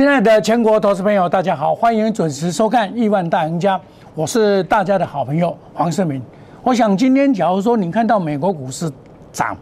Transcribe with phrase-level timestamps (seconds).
[0.00, 3.76] 亲爱的全国投资朋友，大家好，欢迎准时收看《亿万大赢家》，
[4.14, 6.22] 我是大家的好朋友黄世明。
[6.62, 8.90] 我想今天，假如说你看到美国股市
[9.30, 9.54] 涨，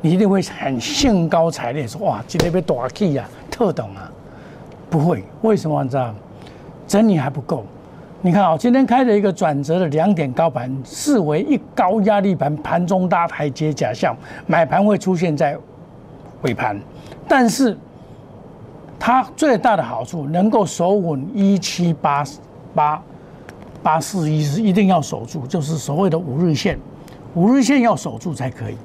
[0.00, 4.08] 你一定会很兴高采烈，说哇，今天被大起啊，特等啊！
[4.88, 6.14] 不会，为什么你知道？
[6.86, 7.66] 整理还不够。
[8.20, 15.58] 你看啊，今天开了一个转折的两点高盘，视为一高压力盘，盘中搭台阶假象，买盘会出现在
[16.42, 16.80] 尾盘，
[17.26, 17.76] 但是。
[19.04, 22.22] 它最大的好处能够守稳一七八
[22.72, 23.02] 八
[23.82, 26.78] 八四一是一定要守住，就是所谓的五日线，
[27.34, 28.76] 五日线要守住才可以。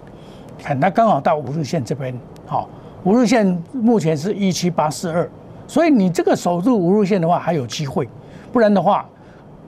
[0.57, 2.11] 看它刚好到五日线这边，
[2.47, 2.67] 好，
[3.03, 5.29] 五日线目前是一七八四二，
[5.67, 8.09] 所以你这个守住五日线的话还有机会，
[8.51, 9.07] 不然的话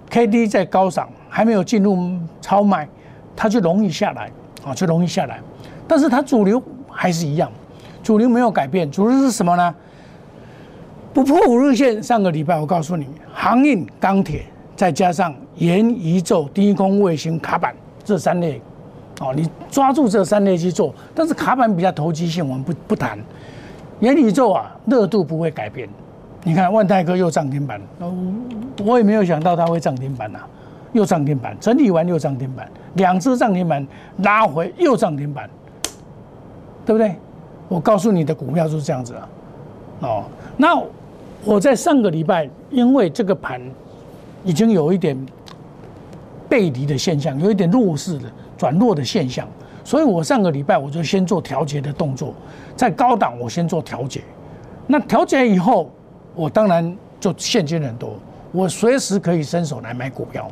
[0.09, 2.89] ，K D 在高涨还没有进入超卖，
[3.35, 4.31] 它就容易下来，
[4.65, 5.39] 啊，就容易下来。
[5.87, 7.51] 但是它主流还是一样，
[8.01, 9.75] 主流没有改变，主流是什么呢？
[11.11, 14.43] 不破五日线，上个礼拜我告诉你，航运、钢铁，
[14.75, 18.61] 再加上元宇宙、低空卫星、卡板这三类，
[19.19, 20.93] 哦，你抓住这三类去做。
[21.15, 23.17] 但是卡板比较投机性，我们不不谈。
[24.01, 25.89] 元宇宙啊，热度不会改变。
[26.43, 27.81] 你看万泰科又涨停板，
[28.85, 30.39] 我也没有想到它会涨停板呐，
[30.93, 33.85] 又涨停板，整理完又涨停板，两次涨停板
[34.19, 35.49] 拉回又涨停板，
[36.85, 37.15] 对不对？
[37.67, 39.29] 我告诉你的股票就是这样子啊，
[40.01, 40.23] 哦，
[40.55, 40.79] 那。
[41.45, 43.61] 我在上个礼拜，因为这个盘
[44.43, 45.17] 已经有一点
[46.49, 48.25] 背离的现象，有一点弱势的
[48.57, 49.47] 转弱的现象，
[49.83, 52.33] 所以我上个礼拜我就先做调节的动作，
[52.75, 54.21] 在高档我先做调节。
[54.85, 55.89] 那调节以后，
[56.35, 58.17] 我当然就现金很多，
[58.51, 60.49] 我随时可以伸手来买股票，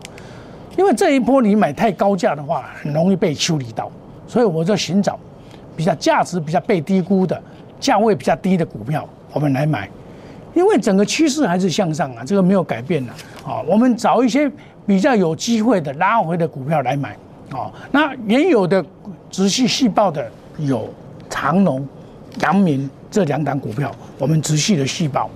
[0.78, 3.92] 因为这一波你买太高价的话，很容易被修理到，
[4.26, 5.20] 所以我就寻找
[5.76, 7.42] 比较价值比较被低估的
[7.80, 9.90] 价位比较低的股票，我们来买。
[10.58, 13.12] 因为整个趋势还是向上啊，这个没有改变的
[13.46, 13.62] 啊。
[13.68, 14.52] 我们找一些
[14.88, 17.16] 比较有机会的拉回的股票来买
[17.52, 17.72] 啊。
[17.92, 18.84] 那原有的
[19.30, 20.92] 直系细胞的有
[21.30, 21.88] 长隆、
[22.42, 25.30] 阳明这两档股票，我们直系的细胞，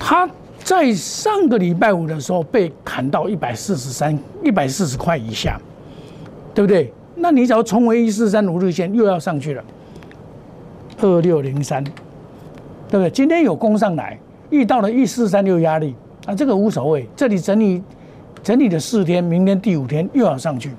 [0.00, 0.28] 它
[0.64, 5.56] 在上个礼拜五的时候被砍到一百四十三、一百四十块以下，
[6.52, 6.92] 对不对？
[7.14, 9.62] 那你只要重回一四三五日线，又要上去了，
[11.00, 11.84] 二六零三。
[12.90, 13.10] 对不对？
[13.10, 14.18] 今天有攻上来，
[14.50, 15.94] 遇到了一四三六压力
[16.26, 17.08] 啊，这个无所谓。
[17.14, 17.80] 这里整理
[18.42, 20.72] 整理的四天，明天第五天又要上去，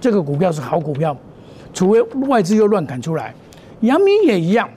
[0.00, 1.14] 这个股票是好股票，
[1.74, 3.34] 除非外资又乱砍出来。
[3.80, 4.68] 阳明也一样，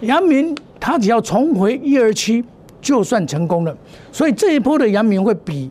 [0.00, 2.42] 阳明它只要重回一二七，
[2.80, 3.76] 就算成功了。
[4.10, 5.70] 所以这一波的阳明会比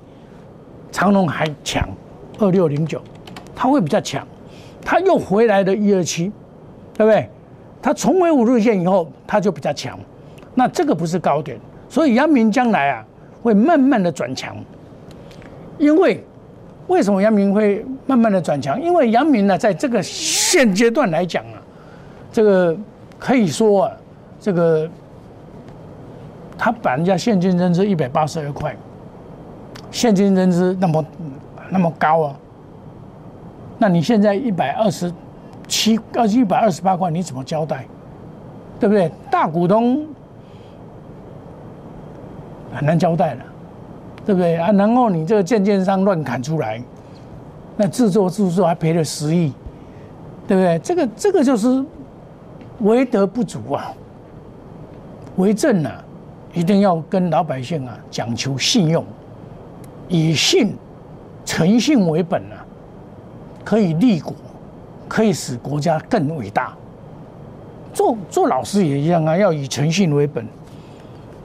[0.91, 1.89] 长隆还强，
[2.37, 3.01] 二六零九，
[3.55, 4.25] 它会比较强。
[4.83, 6.31] 它又回来的一二七，
[6.93, 7.27] 对不对？
[7.81, 9.97] 它重回五日线以后，它就比较强。
[10.55, 13.05] 那这个不是高点，所以阳明将来啊
[13.43, 14.55] 会慢慢的转强。
[15.77, 16.23] 因为
[16.87, 18.81] 为什么阳明会慢慢的转强？
[18.81, 21.59] 因为阳明呢，在这个现阶段来讲啊，
[22.31, 22.73] 这个
[23.19, 23.91] 可以说啊，
[24.39, 24.89] 这个
[26.57, 28.73] 他把人家现金增资一百八十二块，
[29.91, 31.05] 现金增资那么
[31.69, 32.39] 那么高啊，
[33.77, 35.11] 那你现在一百二十
[35.67, 37.85] 七呃一百二十八块，你怎么交代？
[38.79, 39.11] 对不对？
[39.29, 40.07] 大股东。
[42.75, 43.43] 很难交代了，
[44.25, 44.71] 对不对啊？
[44.73, 46.81] 然后你这个件件商乱砍出来，
[47.77, 49.53] 那制作制作还赔了十亿，
[50.47, 50.77] 对不对？
[50.79, 51.83] 这个这个就是
[52.79, 53.93] 为德不足啊，
[55.37, 56.03] 为政啊，
[56.53, 59.03] 一定要跟老百姓啊讲求信用，
[60.07, 60.75] 以信
[61.45, 62.65] 诚信为本啊，
[63.63, 64.33] 可以立国，
[65.07, 66.73] 可以使国家更伟大。
[67.93, 70.45] 做做老师也一样啊，要以诚信为本。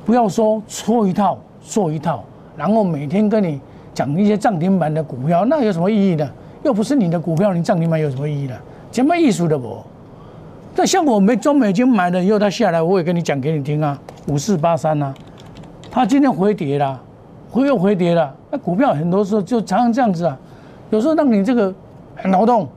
[0.04, 2.24] 不要说说一套做一套，
[2.56, 3.60] 然后每天跟你
[3.94, 6.28] 讲一些涨停板的股票，那有什么意义呢？
[6.62, 8.54] 又不是你的股票，你涨停板有什么意义呢？
[8.92, 9.78] 什么艺术的不？
[10.74, 13.98] 那像我们中美金买了以后，它下来，我也跟你讲给你听啊，
[14.28, 15.14] 五四八三啊，
[15.90, 17.00] 它今天回跌了，
[17.50, 18.34] 回又回跌了。
[18.50, 20.38] 那股票很多时候就常常这样子啊，
[20.90, 21.72] 有时候让你这个
[22.16, 22.68] 很劳动，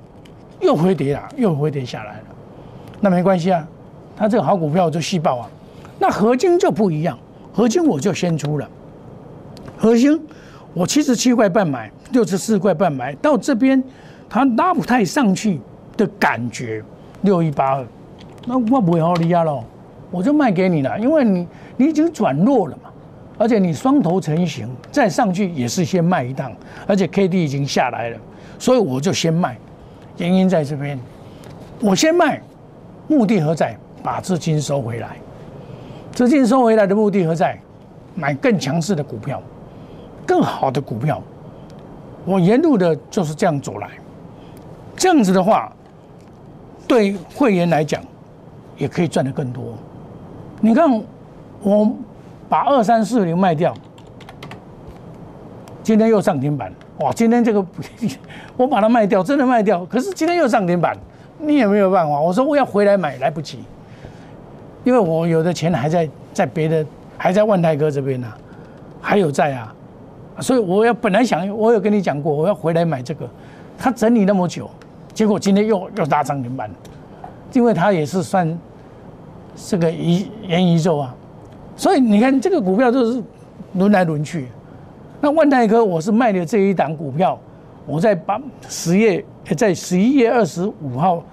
[0.59, 2.23] 又回跌了，又回跌下来了。
[2.99, 3.67] 那没关系啊，
[4.15, 5.49] 它这个好股票就细爆啊。
[5.99, 7.17] 那合金就不一样，
[7.53, 8.69] 合金我就先出了。
[9.77, 10.19] 合金
[10.73, 13.81] 我七十七块半买，六十四块半买到这边，
[14.29, 15.59] 它拉不太上去
[15.95, 16.83] 的感觉，
[17.21, 17.85] 六一八二，
[18.45, 19.63] 那我不会好利亚喽，
[20.09, 21.47] 我就卖给你了，因为你
[21.77, 22.89] 你已经转弱了嘛，
[23.37, 26.51] 而且你双头成型，再上去也是先卖一趟，
[26.87, 28.17] 而且 K D 已经下来了，
[28.57, 29.57] 所以我就先卖。
[30.17, 30.99] 原因在这边，
[31.79, 32.41] 我先卖，
[33.07, 33.77] 目的何在？
[34.03, 35.15] 把资金收回来。
[36.13, 37.57] 资金收回来的目的何在？
[38.15, 39.41] 买更强势的股票，
[40.23, 41.19] 更好的股票。
[42.25, 43.89] 我沿路的就是这样走来，
[44.95, 45.73] 这样子的话，
[46.87, 47.99] 对会员来讲，
[48.77, 49.73] 也可以赚得更多。
[50.61, 51.03] 你看，
[51.63, 51.91] 我
[52.47, 53.73] 把二三四零卖掉，
[55.81, 57.11] 今天又涨停板，哇！
[57.11, 57.65] 今天这个
[58.55, 60.95] 我把它卖掉，真的卖掉，可是今天又涨停板，
[61.39, 62.21] 你也没有办法。
[62.21, 63.63] 我说我要回来买，来不及，
[64.83, 66.85] 因为我有的钱还在在别的，
[67.17, 68.27] 还在万泰哥这边呢，
[69.01, 69.73] 还有在啊。
[70.39, 73.29] 所以我要本来想，我有跟你讲过，我要回来买这个。
[73.77, 74.69] 他整理那么久，
[75.13, 76.69] 结果今天又又大涨停板，
[77.53, 78.59] 因为他也是算
[79.55, 81.15] 这个一元宇宙啊。
[81.75, 83.23] 所以你看这个股票就是
[83.73, 84.47] 轮来轮去。
[85.21, 87.39] 那万泰科我是卖的这一档股票，
[87.85, 89.23] 我在八十月
[89.55, 91.23] 在十一月二十五号、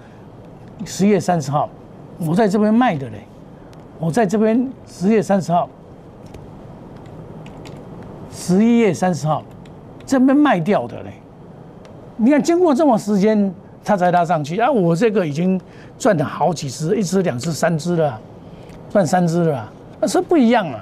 [0.85, 1.69] 十月三十号，
[2.19, 3.17] 我在这边卖的嘞。
[4.01, 5.69] 我在这边十月三十号。
[8.33, 9.43] 十一月三十号，
[10.05, 11.11] 这边卖掉的嘞。
[12.17, 13.53] 你看，经过这么时间，
[13.83, 14.69] 它才拉上去啊！
[14.69, 15.61] 我这个已经
[15.99, 18.19] 赚了好几只，一只、两只、三只了，
[18.89, 20.81] 赚三只了，那是不一样啊。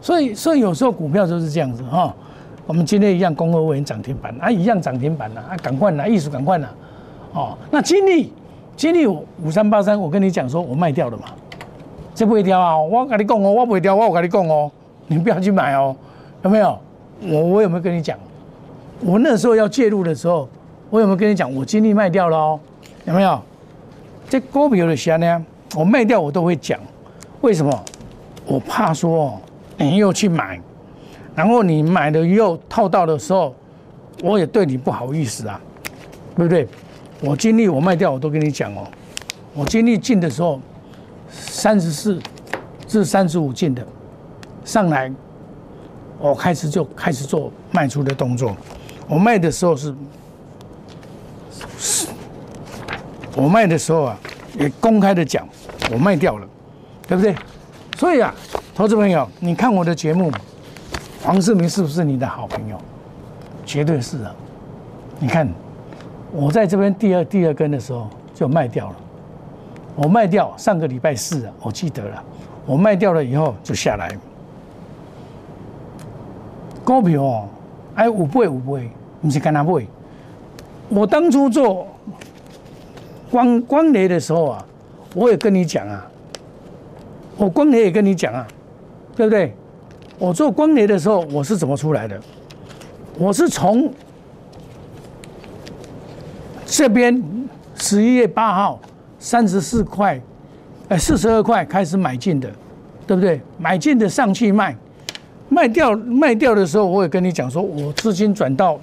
[0.00, 2.12] 所以，所以有时候股票就是这样子哈。
[2.66, 6.68] 我们今天一样，公二位涨停板啊，一样涨停板了啊，赶快拿，艺术赶快拿
[7.32, 7.56] 哦。
[7.70, 8.32] 那金利，
[8.74, 11.26] 金利五三八三，我跟你讲说，我卖掉了嘛，
[12.16, 12.78] 这不会掉啊！
[12.78, 14.72] 我跟你讲哦，我不会掉，我跟你讲哦，
[15.06, 15.94] 你不要去买哦，
[16.42, 16.78] 有没有？
[17.20, 18.18] 我我有没有跟你讲？
[19.00, 20.48] 我那时候要介入的时候，
[20.88, 21.54] 我有没有跟你讲？
[21.54, 22.60] 我精力卖掉了哦，
[23.04, 23.38] 有没有？
[24.30, 25.44] 这股票的虾呢？
[25.76, 26.80] 我卖掉我都会讲，
[27.42, 27.84] 为什么？
[28.46, 29.38] 我怕说
[29.76, 30.58] 你又去买，
[31.34, 33.54] 然后你买了又套到的时候，
[34.22, 35.60] 我也对你不好意思啊，
[36.34, 36.66] 对不对？
[37.20, 38.86] 我精力我卖掉我都跟你讲哦，
[39.52, 40.58] 我精力进的时候
[41.30, 42.20] 三十四
[42.86, 43.86] 至三十五进的
[44.64, 45.12] 上来。
[46.18, 48.56] 我开始就开始做卖出的动作。
[49.06, 49.94] 我卖的时候是，
[51.78, 52.08] 是，
[53.36, 54.18] 我卖的时候啊，
[54.58, 55.46] 也公开的讲，
[55.92, 56.48] 我卖掉了，
[57.06, 57.34] 对不对？
[57.98, 58.34] 所以啊，
[58.74, 60.32] 投资朋友，你看我的节目，
[61.22, 62.80] 黄世明是不是你的好朋友？
[63.66, 64.34] 绝对是啊。
[65.18, 65.46] 你看，
[66.32, 68.96] 我在这边第二第二根的时候就卖掉了。
[69.96, 72.22] 我卖掉上个礼拜四啊，我记得了。
[72.66, 74.16] 我卖掉了以后就下来。
[76.84, 77.48] 股票哦，
[77.94, 78.88] 哎，有买有买，
[79.22, 79.86] 不是干那买。
[80.88, 81.88] 我当初做
[83.30, 84.66] 光光雷的时候啊，
[85.14, 86.06] 我也跟你讲啊，
[87.36, 88.46] 我光雷也跟你讲啊，
[89.16, 89.54] 对不对？
[90.18, 92.20] 我做光雷的时候，我是怎么出来的？
[93.18, 93.92] 我是从
[96.66, 97.22] 这边
[97.76, 98.80] 十一月八号
[99.26, 100.20] 三十四块，
[100.88, 102.48] 哎，四十二块开始买进的，
[103.08, 103.40] 对不对？
[103.58, 104.76] 买进的上去卖。
[105.48, 108.78] 卖掉卖掉的时候，我也跟你讲说，我资金转到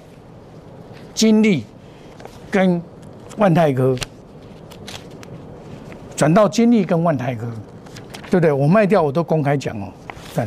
[1.14, 1.64] 金利
[2.50, 2.82] 跟
[3.38, 3.96] 万泰科，
[6.14, 7.46] 转到金利跟万泰科，
[8.30, 8.52] 对不对？
[8.52, 9.88] 我卖掉我都公开讲哦，
[10.34, 10.46] 看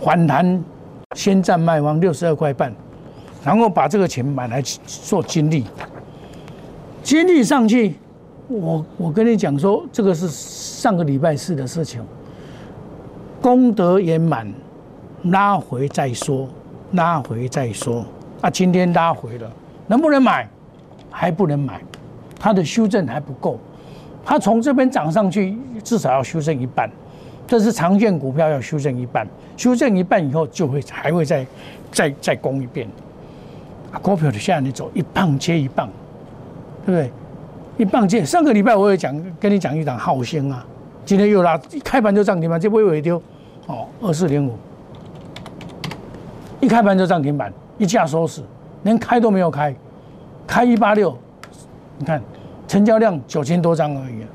[0.00, 0.64] 反弹
[1.16, 2.72] 先占卖方六十二块半，
[3.44, 5.64] 然后把这个钱买来做金利，
[7.06, 7.94] 金利上去，
[8.48, 12.02] 我我跟你讲说，这个是上个礼拜四的事情。
[13.40, 14.52] 功德圆满，
[15.22, 16.48] 拉回再说，
[16.94, 18.04] 拉回再说。
[18.40, 19.48] 啊，今天拉回了，
[19.86, 20.48] 能不能买？
[21.08, 21.80] 还不能买，
[22.40, 23.56] 它的修正还不够。
[24.24, 26.90] 它从这边涨上去，至少要修正一半。
[27.46, 29.24] 这是常见股票要修正一半，
[29.56, 31.46] 修正一半以后就会还会再
[31.92, 32.88] 再再攻一遍。
[33.92, 35.88] 啊，股票的现在你走一棒接一棒，
[36.86, 37.10] 对不对？
[37.76, 38.24] 一棒接。
[38.24, 40.64] 上个礼拜我也讲跟你讲一档浩兴啊。
[41.04, 43.20] 今天又拉，一开盘就涨停板，这微微丢，
[43.66, 44.56] 哦，二四零五，
[46.60, 48.42] 一开盘就涨停板，一价收市，
[48.82, 49.72] 连开都没有开，
[50.46, 51.16] 开一八六，
[51.98, 52.20] 你看
[52.66, 54.28] 成交量九千多张而已啊，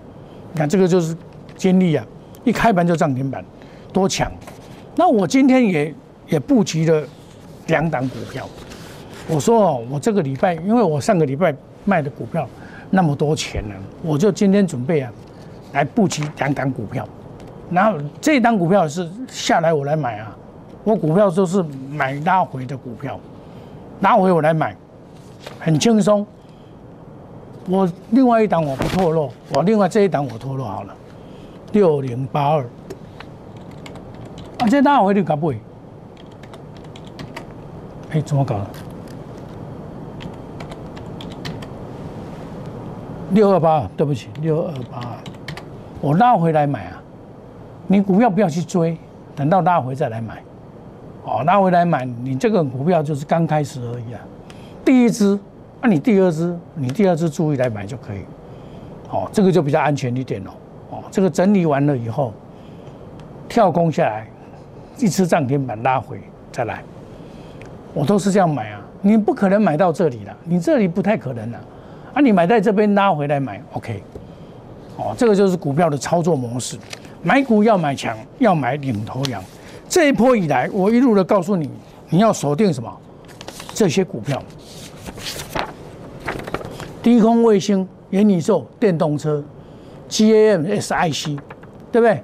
[0.53, 1.13] 你看这个就是
[1.57, 2.05] 坚力啊，
[2.45, 3.43] 一开盘就涨停板，
[3.91, 4.31] 多强！
[4.95, 5.93] 那我今天也
[6.29, 7.03] 也布局了
[7.67, 8.47] 两档股票，
[9.27, 11.53] 我说哦，我这个礼拜，因为我上个礼拜
[11.85, 12.47] 卖的股票
[12.89, 15.11] 那么多钱呢，我就今天准备啊。
[15.73, 17.07] 来布局两档股票，
[17.69, 20.35] 然后这一档股票是下来我来买啊，
[20.83, 23.17] 我股票都是买拉回的股票，
[24.01, 24.75] 拉回我来买，
[25.61, 26.27] 很轻松。
[27.69, 30.93] 我另外一档我不透露，我另外这一档我透露好了，
[31.71, 32.65] 六零八二，
[34.59, 35.53] 啊这拉回你搞不？
[38.09, 38.67] 哎，怎么搞的？
[43.31, 45.15] 六二八，对不起，六二八。
[46.01, 47.01] 我拉回来买啊，
[47.87, 48.97] 你股票不要去追，
[49.35, 50.41] 等到拉回再来买。
[51.23, 54.19] 哦，拉回来买，你这个股票就是刚开始而已啊。
[54.83, 55.39] 第一支，
[55.81, 58.21] 那你第二支，你第二支注意来买就可以。
[59.11, 60.51] 哦，这个就比较安全一点哦。
[60.89, 62.33] 哦，这个整理完了以后，
[63.47, 64.27] 跳空下来，
[64.97, 66.19] 一次涨停板拉回
[66.51, 66.83] 再来，
[67.93, 68.81] 我都是这样买啊。
[69.01, 71.59] 你不可能买到这里了，你这里不太可能了。
[72.13, 74.03] 啊你买在这边拉回来买，OK。
[74.97, 76.77] 哦，这个就是股票的操作模式。
[77.23, 79.43] 买股要买强，要买领头羊。
[79.87, 81.69] 这一波以来，我一路的告诉你，
[82.09, 82.91] 你要锁定什么？
[83.73, 84.41] 这些股票，
[87.01, 89.43] 低空卫星、元宇宙、电动车、
[90.09, 91.37] GAM、SIC，
[91.91, 92.21] 对不对？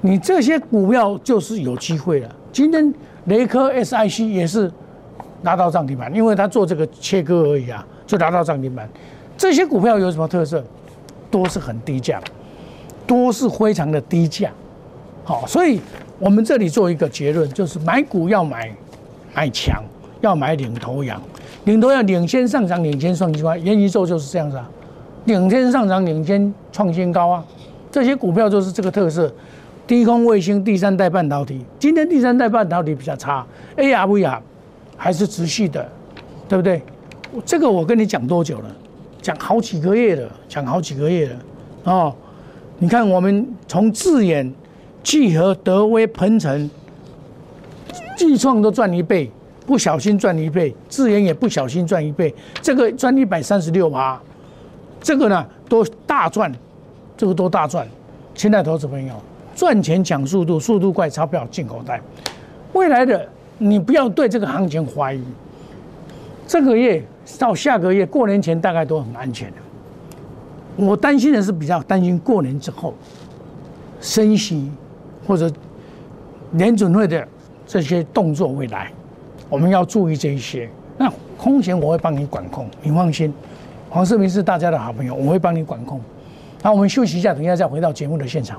[0.00, 2.28] 你这些股票就是有机会了。
[2.50, 2.92] 今天
[3.26, 4.70] 雷科 SIC 也是
[5.42, 8.86] 拿到涨停板，因为它做这个切割而已啊，就拿到涨停板。
[9.38, 10.62] 这些股票有什么特色？
[11.30, 12.20] 都是很低价，
[13.06, 14.50] 都是非常的低价。
[15.24, 15.80] 好，所以
[16.18, 18.70] 我们这里做一个结论，就是买股要买
[19.32, 19.82] 买强，
[20.20, 21.18] 要买领头羊，
[21.64, 23.56] 领头羊领先上涨，领先创新高。
[23.56, 24.68] 元宇宙就是这样子啊，
[25.24, 27.42] 领先上涨，领先创新高啊。
[27.90, 29.32] 这些股票就是这个特色。
[29.86, 33.44] 低空卫星、第三代半导体，今天第三代半导体比较差
[33.76, 34.38] ，AR、VR
[34.98, 35.86] 还是持续的，
[36.46, 36.82] 对不对？
[37.44, 38.76] 这个我跟你讲多久了？
[39.22, 41.36] 讲好几个月了，讲好几个月了，
[41.84, 42.12] 哦，
[42.78, 44.52] 你看我们从智研、
[45.04, 46.68] 聚合、德威、鹏程、
[48.18, 49.30] 巨创都赚一倍，
[49.64, 54.20] 不小心赚一倍，智研也不小心赚一倍，这个赚一百三十六趴，
[55.00, 56.52] 这个呢都大赚，
[57.16, 57.86] 这个都大赚。
[58.34, 59.14] 亲爱投资朋友，
[59.54, 62.02] 赚钱抢速度，速度快，钞票进口袋。
[62.72, 65.22] 未来的你不要对这个行情怀疑，
[66.44, 67.00] 这个月。
[67.38, 69.56] 到下个月过年前大概都很安全的。
[70.76, 72.94] 我担心的是比较担心过年之后
[74.00, 74.70] 升息
[75.26, 75.50] 或者
[76.52, 77.26] 联准会的
[77.66, 78.90] 这些动作未来，
[79.48, 80.68] 我们要注意这一些。
[80.98, 83.32] 那空前我会帮你管控，你放心。
[83.88, 86.00] 黄世明是大家的好朋友，我会帮你管控。
[86.62, 88.58] 那我们休息一下，等一下再回到节目的现场。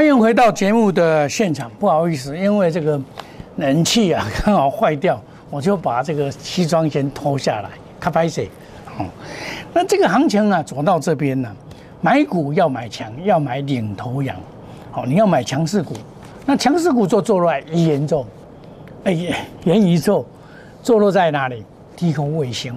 [0.00, 1.70] 欢迎回到节目的现场。
[1.78, 2.98] 不好意思，因为这个
[3.56, 7.68] 冷气啊 刚好坏掉，我就把这个西装先脱下来。
[8.00, 8.48] 卡拍谁？
[8.98, 9.04] 哦，
[9.74, 11.54] 那这个行情啊，走到这边呢，
[12.00, 14.34] 买股要买强，要买领头羊。
[14.90, 15.92] 好，你要买强势股，
[16.46, 18.26] 那强势股做做落在元宇宙，
[19.04, 19.12] 哎，
[19.64, 20.24] 元宇宙
[20.82, 21.62] 坐落在哪里？
[21.94, 22.74] 低空卫星，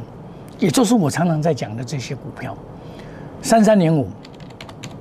[0.60, 2.54] 也就是我常常在讲的这些股票。
[3.42, 4.10] 三三零五，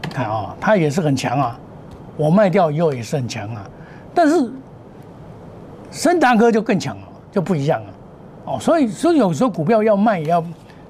[0.08, 1.58] 看啊，它也是很强啊。
[2.16, 3.68] 我卖掉以后也是很强啊，
[4.14, 4.50] 但是
[5.90, 7.90] 深达哥就更强了，就不一样了
[8.44, 8.58] 哦。
[8.60, 10.44] 所以，所以有时候股票要卖，要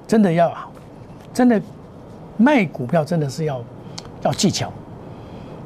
[0.05, 0.53] 真的要
[1.33, 1.61] 真的
[2.37, 3.61] 卖股票，真的是要
[4.21, 4.71] 要技巧。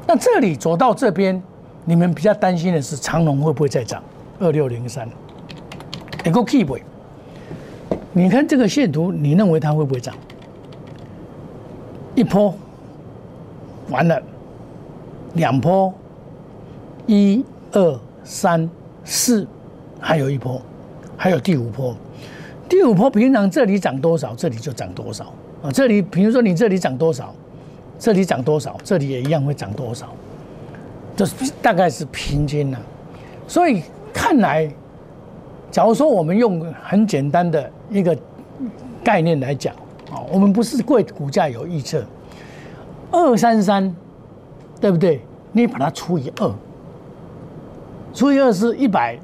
[0.06, 1.42] 那这里走到这边，
[1.84, 4.02] 你们比较担心的是长隆会不会再涨？
[4.40, 5.08] 二六零三，
[6.24, 6.82] 一个 key 位，
[8.12, 10.14] 你看这个线图，你认为它会不会涨？
[12.14, 12.54] 一波
[13.90, 14.22] 完了。
[15.34, 15.92] 两波，
[17.06, 18.68] 一二三
[19.04, 19.46] 四，
[20.00, 20.60] 还有一波，
[21.16, 21.94] 还有第五波。
[22.68, 25.32] 第五波平常这里涨多少，这里就涨多少
[25.62, 25.70] 啊。
[25.72, 27.34] 这里比如说你这里涨多少，
[27.98, 30.08] 这里涨多少，这里也一样会涨多少，
[31.16, 31.26] 这
[31.62, 32.78] 大概是平均了。
[33.46, 33.82] 所以
[34.12, 34.70] 看来，
[35.70, 38.16] 假如说我们用很简单的一个
[39.04, 39.74] 概念来讲
[40.10, 42.04] 啊，我们不是贵股价有预测，
[43.10, 43.94] 二三三。
[44.80, 45.20] 对不对？
[45.50, 46.54] 你把它除以二，
[48.12, 49.18] 除以二是一百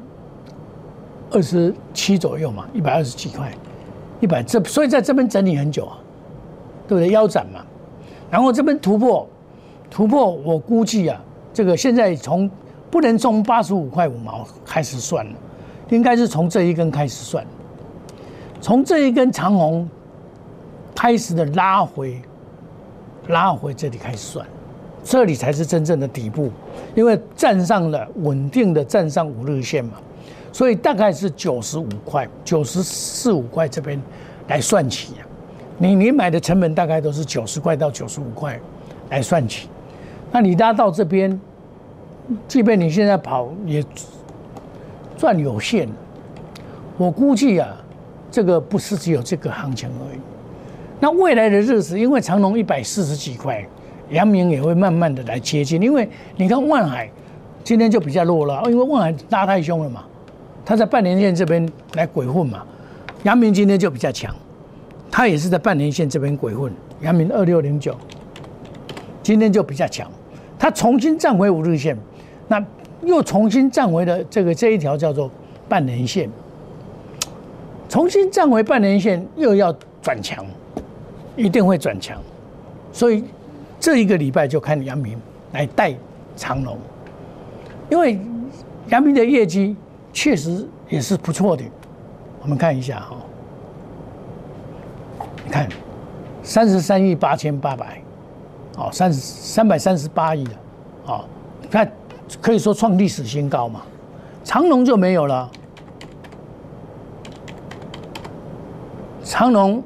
[1.31, 3.53] 二十七左右嘛，一百二十几块，
[4.21, 5.99] 一百这所以在这边整理很久啊，
[6.89, 7.11] 对不对？
[7.11, 7.65] 腰斩嘛，
[8.31, 9.29] 然后这边突破
[9.91, 11.21] 突破，我估计啊，
[11.53, 12.51] 这个现在从
[12.91, 15.33] 不能从八十五块五毛开始算了，
[15.91, 17.47] 应该是从这一根开始算，
[18.61, 19.89] 从这一根长红
[20.97, 22.21] 开始的拉回，
[23.29, 24.47] 拉回这里开始算。
[25.05, 26.51] 这里才是真正的底部，
[26.95, 29.93] 因为站上了稳定的站上五日线嘛，
[30.51, 34.01] 所以大概是九十五块、九十四五块这边
[34.49, 35.23] 来算起啊。
[35.77, 38.59] 你你买的成本大概都是九十块到九十五块
[39.11, 39.69] 来算起，
[40.33, 41.39] 那你拉到这边，
[42.49, 43.85] 即便你现在跑也
[45.19, 45.87] 赚有限。
[46.97, 47.77] 我估计啊，
[48.31, 50.19] 这个不是只有这个行情而已。
[50.99, 53.63] 那未来的日子，因为长隆一百四十几块。
[54.11, 57.11] 阳明也会慢慢的来接近，因为你看万海
[57.65, 60.05] 今天就比较弱了，因为万海拉太凶了嘛，
[60.65, 62.63] 它在半年线这边来鬼混嘛。
[63.23, 64.35] 阳明今天就比较强，
[65.11, 66.71] 它也是在半年线这边鬼混。
[67.01, 67.97] 阳明二六零九
[69.23, 70.11] 今天就比较强，
[70.59, 71.97] 它重新站回五日线，
[72.49, 72.63] 那
[73.03, 75.31] 又重新站回了这个这一条叫做
[75.69, 76.29] 半年线，
[77.89, 80.45] 重新站回半年线又要转强，
[81.37, 82.21] 一定会转强，
[82.93, 83.25] 所以。
[83.85, 85.21] 这一个礼拜就看杨明
[85.53, 85.95] 来带
[86.35, 86.79] 长龙，
[87.91, 88.19] 因为
[88.89, 89.77] 杨明的业绩
[90.11, 91.63] 确实也是不错的。
[92.41, 93.17] 我们看一下哈，
[95.45, 95.69] 你看
[96.43, 98.03] 三十三亿八千八百，
[98.79, 100.53] 哦，三十三百三十八亿的，
[101.05, 101.27] 哦，
[101.61, 101.93] 你看
[102.41, 103.83] 可以说创历史新高嘛。
[104.45, 105.51] 长龙就没有了，
[109.23, 109.85] 长龙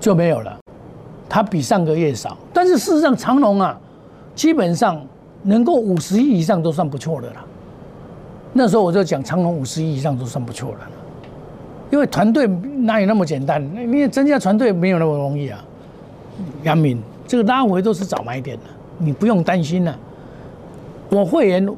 [0.00, 0.58] 就没有了。
[1.28, 3.78] 它比上个月少，但是事实上长隆啊，
[4.34, 5.00] 基本上
[5.42, 7.44] 能够五十亿以上都算不错的了。
[8.52, 10.90] 那时候我就讲长隆五十亿以上都算不错的了，
[11.90, 13.62] 因为团队哪有那么简单？
[13.92, 15.62] 你增加团队没有那么容易啊。
[16.62, 18.64] 杨明，这个拉回都是早买点的，
[18.98, 19.98] 你不用担心了。
[21.10, 21.68] 我会员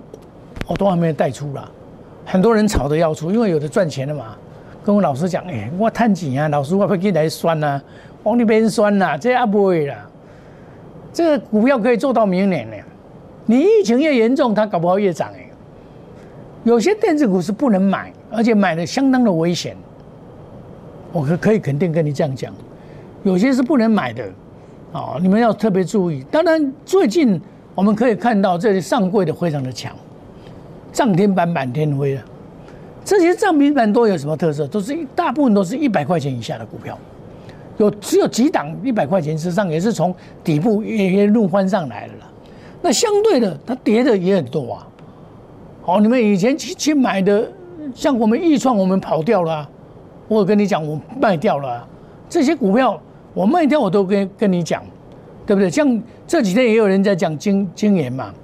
[0.66, 1.68] 我都还没有带出了，
[2.24, 4.36] 很多人吵着要出，因为有的赚钱了嘛。
[4.84, 7.82] 跟我老师讲，哎，我探钱啊，老师会不会给你来算啊。
[8.28, 9.96] 往那边酸啦，这也不会啦。
[11.12, 12.76] 这个股票可以做到明年呢。
[13.46, 15.48] 你疫情越严重，它搞不好越涨哎。
[16.64, 19.74] 有些电子股是不能买，而且买的相当的危险。
[21.10, 22.52] 我可可以肯定跟你这样讲，
[23.22, 24.22] 有些是不能买的，
[24.92, 26.22] 哦，你们要特别注意。
[26.30, 27.40] 当然，最近
[27.74, 29.90] 我们可以看到这里上柜的非常的强，
[30.92, 32.22] 涨停板满天飞了。
[33.02, 34.66] 这些涨停板都有什么特色？
[34.66, 36.98] 都是一大部分都是一百块钱以下的股票。
[37.78, 40.14] 有只有几档一百块钱之上，也是从
[40.44, 42.30] 底部一一路翻上来的了。
[42.82, 44.86] 那相对的，它跌的也很多啊。
[45.82, 47.50] 好，你们以前去去买的，
[47.94, 49.68] 像我们易创，我们跑掉了。
[50.28, 51.88] 我跟你讲，我卖掉了
[52.28, 53.00] 这些股票，
[53.32, 54.82] 我卖掉我都跟跟你讲，
[55.46, 55.70] 对不对？
[55.70, 58.34] 像这几天也有人在讲金金研嘛，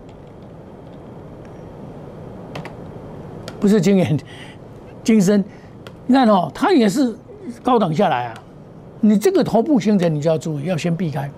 [3.61, 4.19] 不是金研，
[5.03, 5.45] 金生，
[6.07, 7.15] 你看哦，它也是
[7.63, 8.35] 高档下来啊。
[9.07, 11.31] 你这个头部形成，你就要注意，要先避开，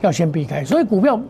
[0.00, 0.64] 要先避开。
[0.64, 1.20] 所以股票，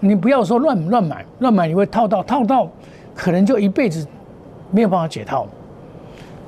[0.00, 2.68] 你不要说乱乱买，乱买你会套到套到，
[3.14, 4.04] 可能就一辈子
[4.72, 5.46] 没有办法解套。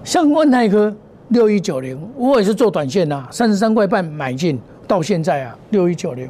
[0.02, 0.92] 像万泰科
[1.28, 6.28] 六一九零，我也是做短线呐，三十三块半买进，到现在啊六一九零。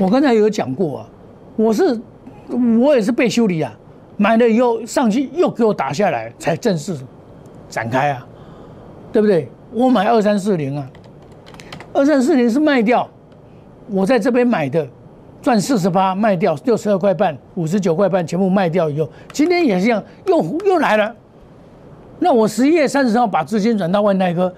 [0.00, 1.08] 我刚才有讲过啊，
[1.56, 2.00] 我是
[2.80, 3.76] 我也是被修理啊，
[4.16, 6.96] 买了以后上去又给我打下来，才正式
[7.68, 8.24] 展开啊，
[9.10, 9.48] 对不对？
[9.72, 10.88] 我买二三四零啊。
[11.92, 13.08] 二三四零是卖掉，
[13.88, 14.86] 我在这边买的，
[15.40, 21.14] 赚四十八，卖掉六十二块半，五十九块半全部卖掉以后，今天也是一样，又又来了。
[22.18, 24.52] 那我十一月三十号把资金转到万泰科，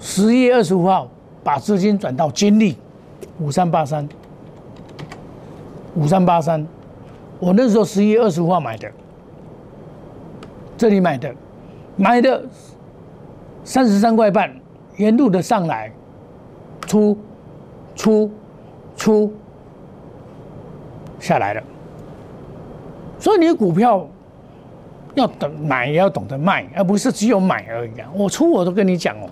[0.00, 1.08] 十一月二十五号
[1.42, 2.76] 把资金转到金利
[3.38, 4.08] 五三八三，
[5.94, 6.66] 五三八三，
[7.38, 8.90] 我那时候十一月二十五号买的，
[10.76, 11.34] 这里买的，
[11.96, 12.42] 买的
[13.62, 14.63] 三十三块半。
[14.96, 15.90] 沿路的上来，
[16.86, 17.18] 出，
[17.96, 18.30] 出，
[18.96, 19.32] 出，
[21.18, 21.62] 下来了。
[23.18, 24.06] 所以你的股票
[25.14, 28.08] 要等买，也要懂得卖，而不是只有买而已啊！
[28.14, 29.28] 我出我都跟你讲哦，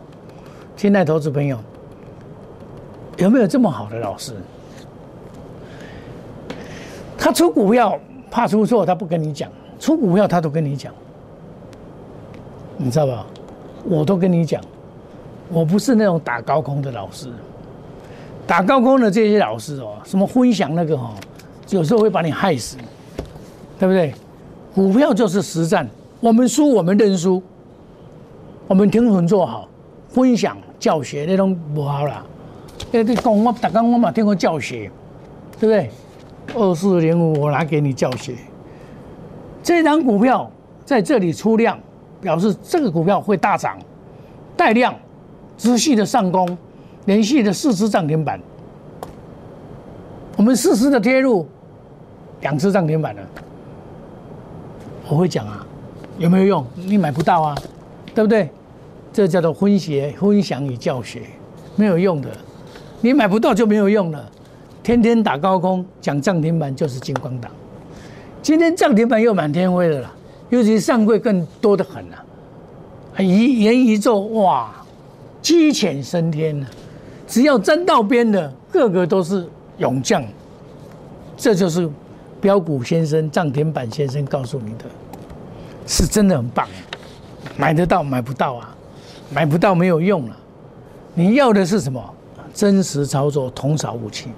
[0.76, 1.58] 现在投资朋友，
[3.18, 4.34] 有没有这么好的老师？
[7.18, 7.98] 他出股票
[8.30, 9.48] 怕出错，他不跟你讲；
[9.78, 10.92] 出股票他都跟你讲，
[12.76, 13.26] 你知道吧？
[13.84, 14.60] 我都跟你讲。
[15.52, 17.30] 我不是那种打高空的老师，
[18.46, 21.12] 打高空的这些老师哦，什么分享那个哈，
[21.68, 22.78] 有时候会把你害死，
[23.78, 24.14] 对不对？
[24.74, 25.86] 股票就是实战，
[26.20, 27.42] 我们输我们认输，
[28.66, 29.68] 我们听从做好，
[30.08, 32.24] 分享教学那种不好啦。
[32.92, 34.90] 哎，你讲我，大刚我嘛听过教学，
[35.60, 35.90] 对不对？
[36.54, 38.34] 二四零五我拿给你教学，
[39.62, 40.50] 这张股票
[40.84, 41.78] 在这里出量，
[42.20, 43.78] 表示这个股票会大涨，
[44.56, 44.94] 带量，
[45.58, 46.56] 持续的上攻，
[47.04, 48.40] 连续的四次涨停板。
[50.36, 51.46] 我们四次的贴入，
[52.40, 53.22] 两次涨停板了。
[55.08, 55.64] 我会讲啊，
[56.18, 56.66] 有没有用？
[56.74, 57.54] 你买不到啊，
[58.14, 58.48] 对不对？
[59.12, 61.22] 这叫做分学、分享与教学，
[61.76, 62.30] 没有用的。
[63.02, 64.30] 你买不到就没有用了。
[64.82, 67.50] 天天打高空讲涨停板就是金光党。
[68.40, 70.10] 今天涨停板又满天飞的了，
[70.48, 72.24] 尤其上柜更多的很啊，
[73.20, 74.72] 一元一宙哇，
[75.42, 76.66] 鸡犬升天了。
[77.26, 79.46] 只要沾到边的，个个都是。
[79.78, 80.22] 勇将，
[81.36, 81.90] 这就是
[82.40, 84.84] 标股先生、涨停板先生告诉你的，
[85.86, 86.68] 是真的很棒。
[87.56, 88.76] 买得到买不到啊，
[89.32, 90.36] 买不到没有用了。
[91.14, 92.14] 你要的是什么？
[92.54, 94.28] 真实操作，同少武器，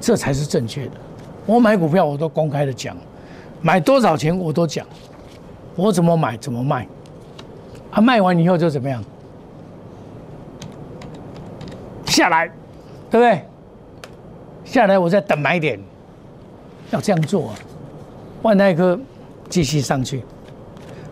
[0.00, 0.92] 这才是正确的。
[1.44, 2.96] 我买股票我都公开的讲，
[3.60, 4.84] 买多少钱我都讲，
[5.76, 6.88] 我怎么买怎么卖，
[7.90, 9.04] 啊，卖完以后就怎么样？
[12.16, 12.50] 下来，
[13.10, 13.44] 对不对？
[14.64, 15.78] 下来，我再等买点，
[16.90, 17.54] 要这样做啊！
[18.40, 18.98] 万泰科
[19.50, 20.22] 继续上去，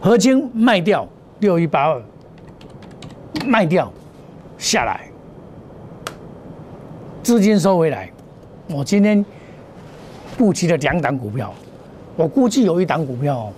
[0.01, 1.07] 合金卖掉
[1.41, 2.03] 六一八二，
[3.45, 3.93] 卖掉
[4.57, 5.03] 下来，
[7.23, 8.11] 资金收回来。
[8.71, 9.23] 我今天
[10.39, 11.53] 布局了两档股票，
[12.17, 13.53] 我估计有一档股票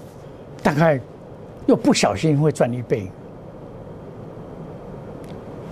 [0.64, 0.98] 大概
[1.66, 3.08] 又不小心会赚一倍。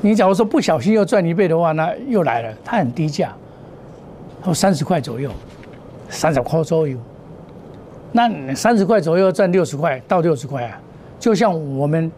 [0.04, 3.34] 你假如说不小心又赚一倍的话，那又来了，它很低价。
[4.52, 5.30] 三十块左右，
[6.10, 6.98] 三十块左右，
[8.12, 10.78] 那三十块左右赚六十块到六十块啊，
[11.18, 12.12] 就像我们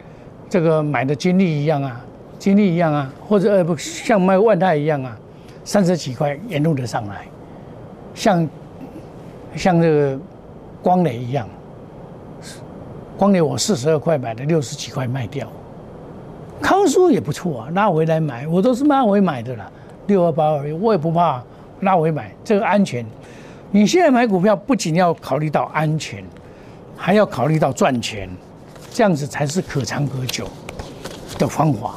[0.51, 2.05] 这个买的金利一样啊，
[2.41, 5.17] 金利一样啊，或者呃不像卖万泰一样啊，
[5.63, 7.25] 三十几块沿路的上来，
[8.17, 8.49] 像
[9.55, 10.19] 像这个
[10.83, 11.49] 光磊一样，
[13.17, 15.47] 光磊我四十二块买的，六十几块卖掉，
[16.61, 19.71] 康叔也不错啊，拉回来买，我都是拉回买的啦，
[20.07, 21.43] 六二八二，我也不怕。
[21.81, 23.05] 拉回买这个安全，
[23.71, 26.25] 你现在买股票不仅要考虑到安全，
[26.97, 28.27] 还要考虑到赚钱，
[28.91, 30.49] 这样子才是可长可久
[31.39, 31.97] 的方法。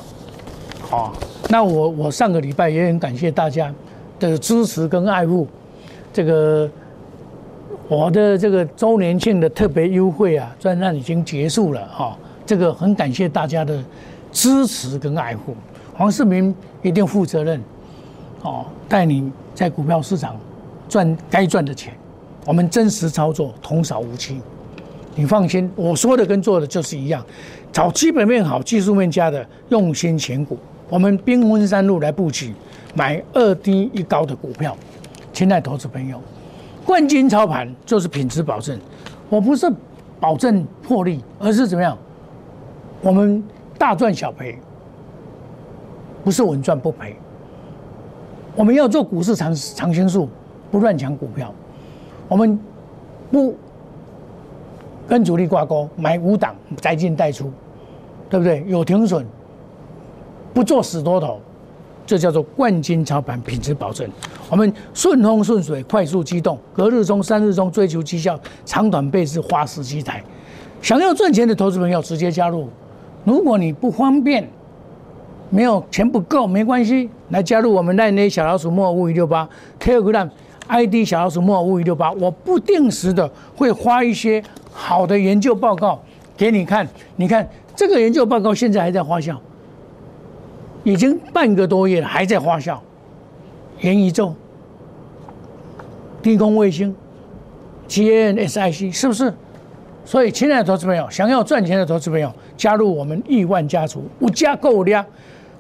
[0.82, 1.14] 好，
[1.48, 3.74] 那我我上个礼拜也很感谢大家
[4.20, 5.48] 的支持跟爱护，
[6.12, 6.70] 这个
[7.88, 13.82] 我的这个周年庆的特别优惠啊，专案已经结束了哈，这个很感谢大家的
[14.32, 15.56] 支持跟爱护，
[15.96, 17.62] 黄世明一定负责任，
[18.42, 19.32] 哦，带你。
[19.56, 20.38] 在股票市场
[20.88, 21.94] 赚该赚的钱，
[22.46, 24.40] 我们真实操作，同少无欺。
[25.16, 27.22] 你放心，我说的跟做的就是一样。
[27.70, 30.58] 找基本面好、技术面佳的，用心选股。
[30.88, 32.56] 我们兵分三路来布局，
[32.96, 34.78] 买二低一高的股票。
[35.34, 36.22] 亲爱投资朋友，
[36.86, 38.80] 冠军操盘就是品质保证。
[39.28, 39.70] 我不是
[40.22, 41.98] 保证获利，而是怎么样？
[43.02, 43.44] 我们
[43.80, 44.60] 大赚小赔，
[46.22, 47.16] 不是稳赚不赔。
[48.56, 50.28] 我们要做股市长长青树，
[50.70, 51.52] 不乱抢股票。
[52.28, 52.60] 我们
[53.32, 53.56] 不
[55.08, 57.50] 跟主力挂钩，买五档再进带出，
[58.30, 58.66] 对不对？
[58.68, 59.26] 有停损，
[60.54, 61.40] 不做死多头，
[62.06, 64.08] 这叫做冠军操盘，品质保证。
[64.50, 70.22] 我们顺风顺水，快速机动，隔日中、三日中追求绩效，长短倍是花式机台。
[70.82, 72.68] 想要赚钱的投资朋友，直接加入。
[73.24, 74.50] 如果你不方便，
[75.50, 79.48] 没有钱不够没关系，来加入我们那那小老鼠莫五一六八
[79.80, 80.30] Telegram
[80.68, 86.00] ID 小老鼠莫五一六八，我不定时的会发一些好的研究报告
[86.38, 86.88] 给你看。
[87.16, 89.36] 你看这个研究报告现在还在发酵，
[90.84, 92.78] 已经半个多月了，还在发酵。
[93.80, 94.36] 元宇宙、
[96.22, 96.96] 低空卫星、
[97.88, 99.34] GNSIC 是不是？
[100.06, 105.04] 所以，亲爱的投资朋友，想要赚钱的投资朋友，加入我们亿万家族，五家购量。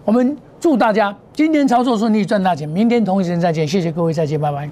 [0.04, 2.68] 我们祝大家今天操作顺利，赚大钱。
[2.68, 4.70] 明天同一时间再见，谢谢各位，再见，拜拜。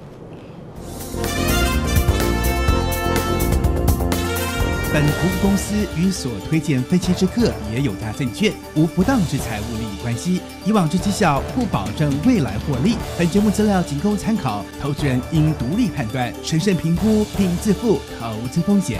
[4.94, 12.96] 本服务公司与所推荐分期之客也有大证券无不当之财务利益关系，以往之绩效不保证未来获利。
[13.18, 19.00] 本节目资料仅供参考，投资人应独立判断、审慎评估并自负投资风险。